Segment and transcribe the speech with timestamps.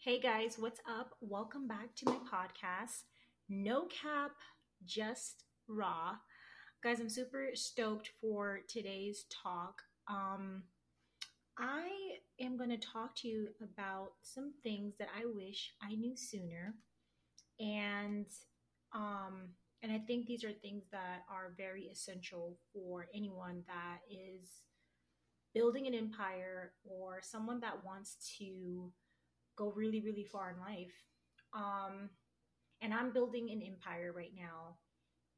[0.00, 1.16] Hey guys, what's up?
[1.20, 3.02] Welcome back to my podcast,
[3.48, 4.30] No Cap,
[4.84, 6.12] Just Raw.
[6.84, 9.82] Guys, I'm super stoked for today's talk.
[10.06, 10.62] Um,
[11.58, 11.88] I
[12.40, 16.76] am going to talk to you about some things that I wish I knew sooner,
[17.58, 18.26] and
[18.94, 19.48] um,
[19.82, 24.62] and I think these are things that are very essential for anyone that is
[25.54, 28.92] building an empire or someone that wants to
[29.58, 30.94] go really, really far in life.
[31.52, 32.08] Um,
[32.80, 34.76] and I'm building an empire right now,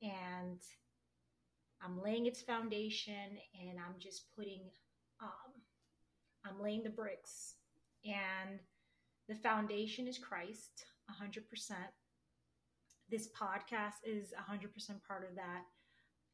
[0.03, 0.61] and
[1.83, 4.61] I'm laying its foundation, and I'm just putting,
[5.23, 5.53] um,
[6.45, 7.55] I'm laying the bricks,
[8.05, 8.61] and
[9.29, 11.43] the foundation is Christ, 100%.
[13.11, 14.69] This podcast is 100%
[15.07, 15.63] part of that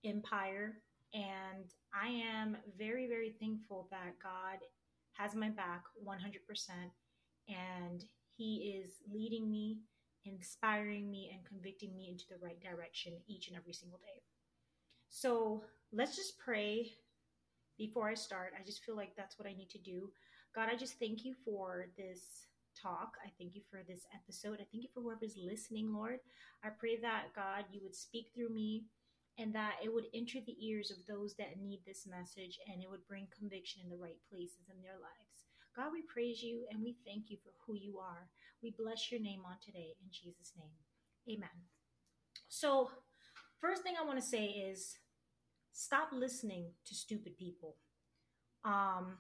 [0.04, 0.82] empire.
[1.14, 4.58] And I am very, very thankful that God
[5.14, 6.18] has my back 100%
[7.48, 8.04] and
[8.36, 9.78] He is leading me,
[10.24, 14.22] inspiring me, and convicting me into the right direction each and every single day.
[15.08, 15.62] So
[15.92, 16.92] let's just pray
[17.78, 18.52] before I start.
[18.58, 20.10] I just feel like that's what I need to do.
[20.54, 22.46] God, I just thank you for this
[22.80, 23.16] talk.
[23.24, 24.54] I thank you for this episode.
[24.60, 26.18] I thank you for whoever's listening, Lord.
[26.64, 28.84] I pray that, God, you would speak through me
[29.38, 32.90] and that it would enter the ears of those that need this message and it
[32.90, 35.45] would bring conviction in the right places in their lives.
[35.76, 38.28] God, we praise you and we thank you for who you are.
[38.62, 41.36] We bless your name on today in Jesus' name.
[41.36, 41.50] Amen.
[42.48, 42.90] So,
[43.60, 44.96] first thing I want to say is
[45.72, 47.76] stop listening to stupid people.
[48.64, 49.18] Um,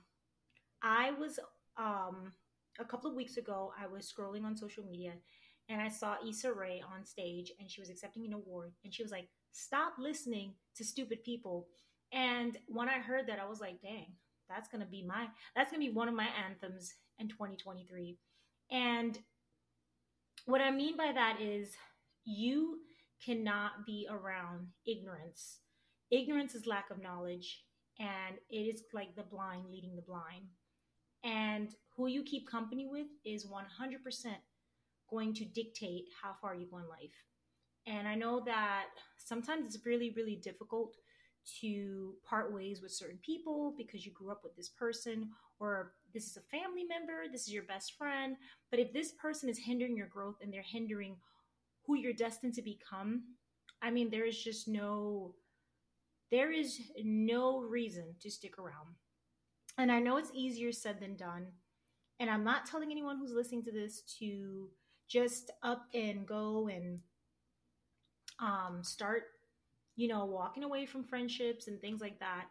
[0.82, 1.38] I was
[1.76, 2.32] um,
[2.78, 5.12] a couple of weeks ago, I was scrolling on social media
[5.68, 9.02] and I saw Issa Rae on stage and she was accepting an award and she
[9.02, 11.66] was like, Stop listening to stupid people.
[12.12, 14.12] And when I heard that, I was like, dang,
[14.48, 18.16] that's to be my that's to be one of my anthems in 2023
[18.70, 19.18] and
[20.46, 21.70] what i mean by that is
[22.24, 22.80] you
[23.24, 25.60] cannot be around ignorance.
[26.10, 27.62] Ignorance is lack of knowledge
[27.98, 30.46] and it is like the blind leading the blind.
[31.24, 34.26] And who you keep company with is 100%
[35.10, 37.14] going to dictate how far you go in life.
[37.86, 38.86] And i know that
[39.16, 40.96] sometimes it's really really difficult
[41.60, 46.26] to part ways with certain people because you grew up with this person or this
[46.26, 48.36] is a family member, this is your best friend.
[48.70, 51.16] But if this person is hindering your growth and they're hindering
[51.86, 53.22] who you're destined to become,
[53.82, 55.34] I mean, there is just no
[56.32, 58.96] there is no reason to stick around.
[59.78, 61.46] And I know it's easier said than done.
[62.18, 64.68] And I'm not telling anyone who's listening to this to
[65.08, 66.98] just up and go and
[68.40, 69.24] um, start
[69.96, 72.44] you know, walking away from friendships and things like that.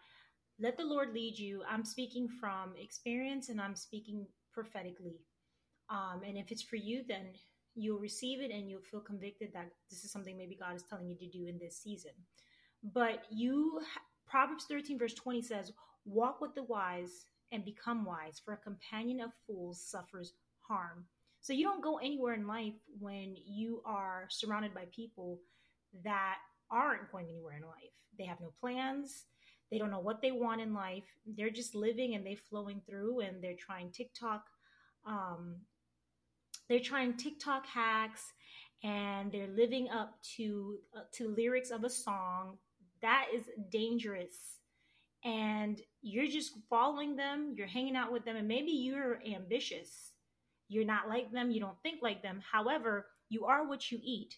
[0.60, 1.64] Let the Lord lead you.
[1.70, 5.22] I'm speaking from experience and I'm speaking prophetically.
[5.90, 7.28] Um, and if it's for you, then
[7.76, 11.08] you'll receive it and you'll feel convicted that this is something maybe God is telling
[11.08, 12.12] you to do in this season.
[12.94, 13.82] But you,
[14.28, 15.72] Proverbs 13, verse 20 says,
[16.06, 21.06] Walk with the wise and become wise, for a companion of fools suffers harm.
[21.42, 25.40] So you don't go anywhere in life when you are surrounded by people
[26.04, 26.38] that
[26.72, 27.94] aren't going anywhere in life.
[28.18, 29.26] They have no plans.
[29.72, 31.06] They don't know what they want in life.
[31.26, 34.46] They're just living and they're flowing through and they're trying TikTok.
[35.06, 35.56] Um,
[36.70, 38.22] they're trying TikTok hacks
[38.84, 42.58] and they're living up to uh, to lyrics of a song.
[43.02, 44.60] That is dangerous.
[45.24, 50.12] And you're just following them, you're hanging out with them, and maybe you're ambitious.
[50.68, 52.42] You're not like them, you don't think like them.
[52.52, 54.36] However, you are what you eat.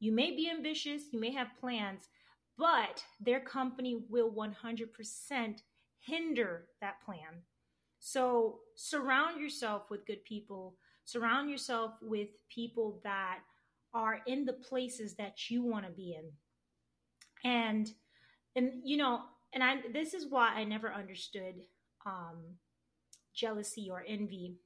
[0.00, 2.08] You may be ambitious, you may have plans,
[2.56, 5.62] but their company will 100%
[6.00, 7.42] hinder that plan.
[7.98, 13.40] So surround yourself with good people, surround yourself with people that
[13.92, 16.30] are in the places that you want to be in.
[17.44, 17.92] And
[18.56, 19.20] and you know,
[19.52, 21.56] and I this is why I never understood
[22.06, 22.56] um
[23.34, 24.56] jealousy or envy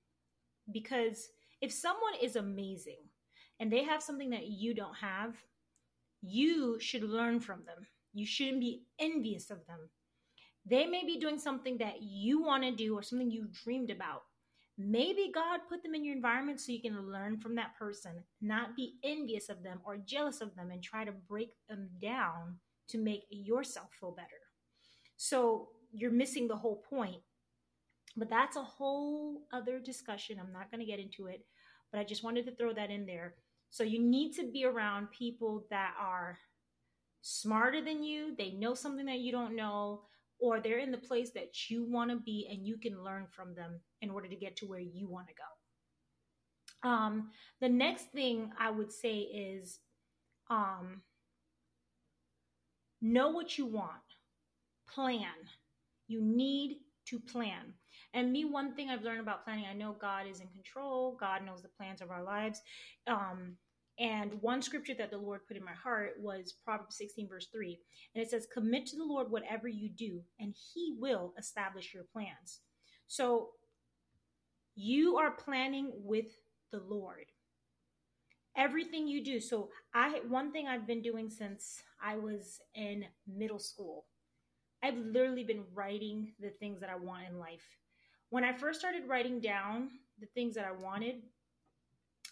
[0.72, 1.28] because
[1.60, 2.98] if someone is amazing
[3.60, 5.36] and they have something that you don't have,
[6.22, 7.86] you should learn from them.
[8.12, 9.90] You shouldn't be envious of them.
[10.66, 14.22] They may be doing something that you want to do or something you dreamed about.
[14.76, 18.74] Maybe God put them in your environment so you can learn from that person, not
[18.74, 22.56] be envious of them or jealous of them and try to break them down
[22.88, 24.28] to make yourself feel better.
[25.16, 27.22] So you're missing the whole point.
[28.16, 30.38] But that's a whole other discussion.
[30.40, 31.44] I'm not going to get into it,
[31.90, 33.34] but I just wanted to throw that in there
[33.74, 36.38] so you need to be around people that are
[37.22, 40.02] smarter than you, they know something that you don't know,
[40.38, 43.52] or they're in the place that you want to be and you can learn from
[43.56, 46.88] them in order to get to where you want to go.
[46.88, 47.30] Um,
[47.60, 49.80] the next thing I would say is
[50.48, 51.02] um,
[53.02, 53.90] know what you want,
[54.88, 55.34] plan.
[56.06, 56.76] You need
[57.06, 57.74] to plan.
[58.12, 61.16] And me, one thing I've learned about planning, I know God is in control.
[61.18, 62.60] God knows the plans of our lives.
[63.08, 63.56] Um,
[63.98, 67.78] and one scripture that the Lord put in my heart was Proverbs 16, verse 3.
[68.14, 72.04] And it says, Commit to the Lord whatever you do, and he will establish your
[72.12, 72.60] plans.
[73.06, 73.50] So
[74.74, 76.26] you are planning with
[76.72, 77.26] the Lord.
[78.56, 79.40] Everything you do.
[79.40, 84.06] So I one thing I've been doing since I was in middle school.
[84.82, 87.64] I've literally been writing the things that I want in life.
[88.30, 89.88] When I first started writing down
[90.20, 91.22] the things that I wanted,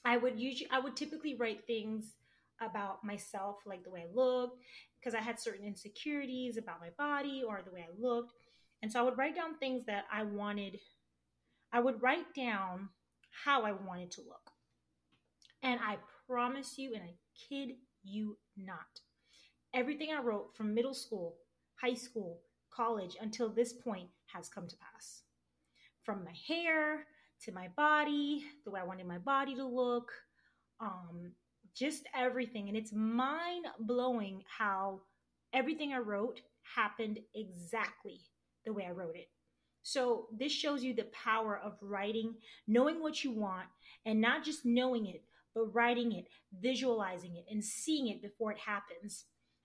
[0.04, 2.16] I would usually I would typically write things
[2.60, 4.58] about myself, like the way I looked,
[4.98, 8.34] because I had certain insecurities about my body or the way I looked.
[8.82, 10.78] And so I would write down things that I wanted.
[11.72, 12.88] I would write down
[13.44, 14.50] how I wanted to look.
[15.62, 17.14] And I promise you, and I
[17.48, 19.00] kid you not,
[19.74, 21.36] everything I wrote from middle school,
[21.80, 22.40] high school,
[22.70, 25.22] college until this point has come to pass.
[26.02, 27.06] From my hair
[27.44, 30.12] to my body, the way I wanted my body to look,
[30.80, 31.32] um,
[31.74, 32.68] just everything.
[32.68, 35.00] And it's mind blowing how
[35.52, 36.40] everything I wrote
[36.76, 38.20] happened exactly
[38.64, 39.28] the way I wrote it.
[39.84, 42.34] So, this shows you the power of writing,
[42.68, 43.66] knowing what you want,
[44.06, 45.24] and not just knowing it,
[45.56, 46.26] but writing it,
[46.60, 49.24] visualizing it, and seeing it before it happens.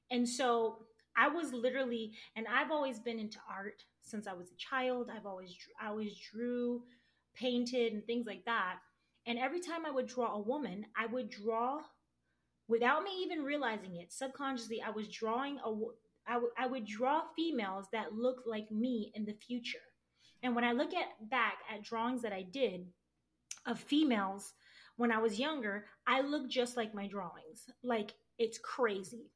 [0.09, 4.55] And so, I was literally, and I've always been into art since I was a
[4.55, 5.09] child.
[5.15, 6.81] I've always, I always drew,
[7.39, 8.77] painted, and things like that.
[9.25, 11.79] And every time I would draw a woman, I would draw
[12.67, 14.81] without me even realizing it subconsciously.
[14.81, 15.69] I was drawing a,
[16.27, 19.79] I, w- I would draw females that looked like me in the future.
[20.43, 22.85] And when I look at back at drawings that I did
[23.65, 24.53] of females
[24.97, 27.69] when I was younger, I look just like my drawings.
[27.83, 29.31] Like it's crazy.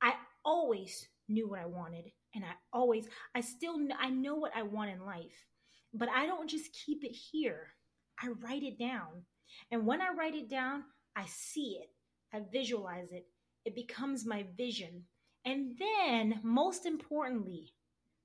[0.00, 0.14] I
[0.44, 4.90] always knew what I wanted and I always I still I know what I want
[4.90, 5.46] in life.
[5.94, 7.68] But I don't just keep it here.
[8.22, 9.24] I write it down.
[9.70, 10.84] And when I write it down,
[11.16, 11.90] I see it.
[12.34, 13.26] I visualize it.
[13.64, 15.04] It becomes my vision.
[15.44, 17.74] And then, most importantly,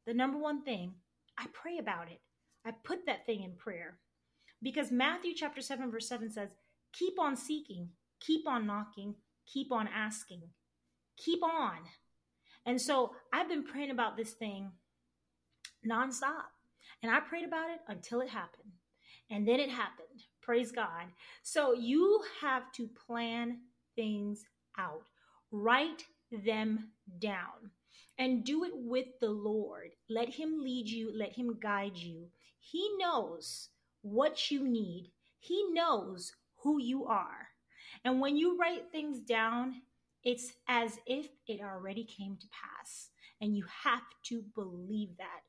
[0.05, 0.93] the number one thing,
[1.37, 2.21] I pray about it.
[2.65, 3.99] I put that thing in prayer.
[4.61, 6.49] Because Matthew chapter 7, verse 7 says,
[6.93, 9.15] Keep on seeking, keep on knocking,
[9.45, 10.41] keep on asking,
[11.17, 11.77] keep on.
[12.65, 14.71] And so I've been praying about this thing
[15.87, 16.49] nonstop.
[17.03, 18.71] And I prayed about it until it happened.
[19.29, 20.23] And then it happened.
[20.41, 21.05] Praise God.
[21.43, 23.59] So you have to plan
[23.95, 24.45] things
[24.77, 25.03] out,
[25.51, 26.89] write them
[27.19, 27.71] down,
[28.17, 29.91] and do it with the Lord.
[30.09, 32.27] Let Him lead you, let Him guide you.
[32.59, 33.69] He knows
[34.01, 37.49] what you need, He knows who you are.
[38.03, 39.81] And when you write things down,
[40.23, 43.09] it's as if it already came to pass.
[43.41, 45.41] And you have to believe that.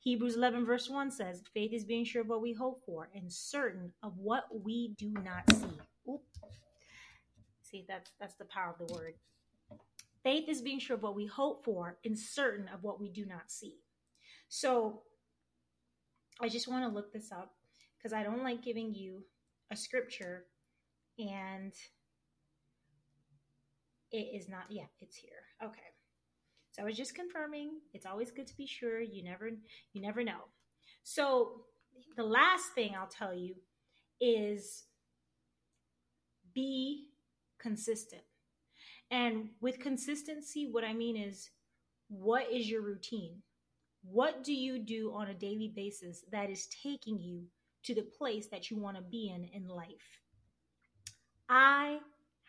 [0.00, 3.30] Hebrews 11, verse 1 says, Faith is being sure of what we hope for and
[3.30, 5.78] certain of what we do not see.
[6.08, 6.22] Oop.
[7.62, 9.14] See, that's, that's the power of the word.
[10.22, 13.26] Faith is being sure of what we hope for and certain of what we do
[13.26, 13.76] not see.
[14.48, 15.02] So
[16.40, 17.52] I just want to look this up
[17.96, 19.22] because I don't like giving you
[19.70, 20.46] a scripture
[21.18, 21.72] and
[24.10, 25.30] it is not, yeah, it's here.
[25.62, 25.80] Okay.
[26.80, 27.72] I was just confirming.
[27.92, 29.00] It's always good to be sure.
[29.00, 29.50] You never,
[29.92, 30.48] you never know.
[31.02, 31.62] So
[32.16, 33.54] the last thing I'll tell you
[34.20, 34.84] is
[36.54, 37.08] be
[37.58, 38.22] consistent.
[39.10, 41.50] And with consistency, what I mean is
[42.08, 43.42] what is your routine?
[44.02, 47.42] What do you do on a daily basis that is taking you
[47.84, 50.20] to the place that you want to be in in life?
[51.48, 51.98] I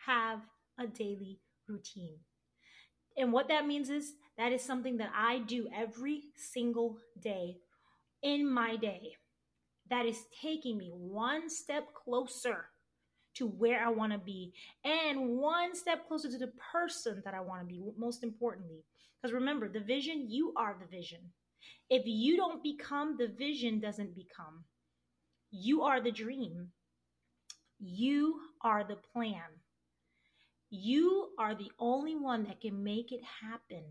[0.06, 0.40] have
[0.78, 2.16] a daily routine.
[3.16, 7.58] And what that means is that is something that I do every single day
[8.22, 9.16] in my day
[9.90, 12.66] that is taking me one step closer
[13.34, 14.52] to where I want to be
[14.84, 18.84] and one step closer to the person that I want to be, most importantly.
[19.20, 21.20] Because remember, the vision, you are the vision.
[21.90, 24.64] If you don't become, the vision doesn't become.
[25.50, 26.68] You are the dream.
[27.78, 29.60] You are the plan.
[30.70, 33.84] You are the only one that can make it happen.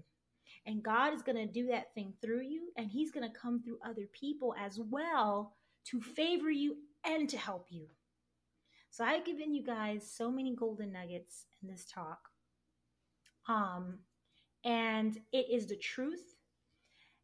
[0.66, 3.62] And God is going to do that thing through you, and He's going to come
[3.62, 7.88] through other people as well to favor you and to help you.
[8.92, 12.20] So I've given you guys so many golden nuggets in this talk.
[13.48, 14.00] Um,
[14.64, 16.36] and it is the truth.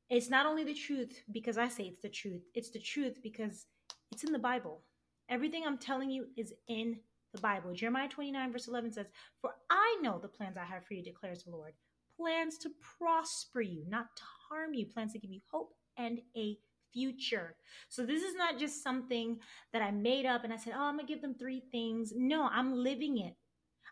[0.10, 3.66] It's not only the truth because I say it's the truth, it's the truth because
[4.12, 4.82] it's in the Bible.
[5.30, 6.98] Everything I'm telling you is in
[7.34, 7.74] the Bible.
[7.74, 9.08] Jeremiah 29, verse 11 says,
[9.42, 11.74] For I know the plans I have for you, declares the Lord.
[12.18, 16.58] Plans to prosper you, not to harm you, plans to give you hope and a
[16.94, 17.56] future.
[17.90, 19.38] So this is not just something
[19.74, 22.14] that I made up and I said, oh, I'm going to give them three things.
[22.16, 23.36] No, I'm living it.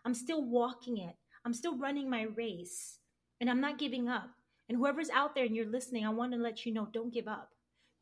[0.04, 1.14] I'm still walking it.
[1.44, 2.98] I'm still running my race
[3.40, 4.30] and I'm not giving up.
[4.68, 7.28] And whoever's out there and you're listening, I want to let you know don't give
[7.28, 7.50] up.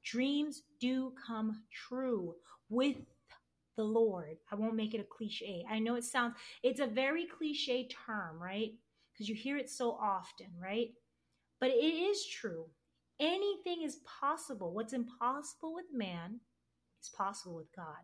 [0.04, 2.34] Dreams do come true
[2.68, 2.96] with
[3.76, 4.36] the Lord.
[4.50, 5.64] I won't make it a cliche.
[5.70, 8.72] I know it sounds, it's a very cliche term, right?
[9.14, 10.88] Because you hear it so often, right?
[11.60, 12.66] But it is true.
[13.20, 14.74] Anything is possible.
[14.74, 16.40] What's impossible with man
[17.00, 18.02] is possible with God.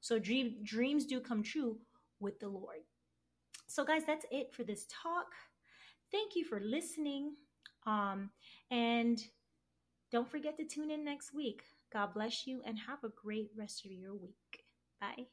[0.00, 1.78] So dream, dreams do come true
[2.20, 2.78] with the Lord.
[3.66, 5.26] So, guys, that's it for this talk.
[6.12, 7.32] Thank you for listening.
[7.86, 8.30] Um,
[8.70, 9.20] and
[10.12, 11.62] don't forget to tune in next week.
[11.92, 14.64] God bless you and have a great rest of your week.
[15.00, 15.26] Bye.